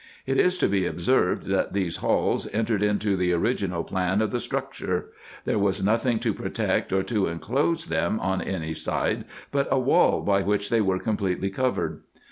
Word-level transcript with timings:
It 0.25 0.39
is 0.39 0.57
to 0.57 0.67
be 0.67 0.87
observed, 0.87 1.43
that 1.45 1.73
these 1.73 1.97
halls 1.97 2.47
entered 2.51 2.81
into 2.81 3.15
the 3.15 3.33
original 3.33 3.83
plan 3.83 4.19
of 4.23 4.31
the 4.31 4.39
structure: 4.39 5.11
there 5.45 5.59
was 5.59 5.83
nothing 5.83 6.17
to 6.21 6.33
protect 6.33 6.91
or 6.91 7.03
to 7.03 7.27
enclose 7.27 7.85
them 7.85 8.19
on 8.19 8.41
any 8.41 8.73
side 8.73 9.25
but 9.51 9.67
a 9.69 9.77
wall, 9.77 10.21
by 10.21 10.41
which 10.41 10.71
they 10.71 10.81
were 10.81 10.97
completely 10.97 11.51
covered. 11.51 12.01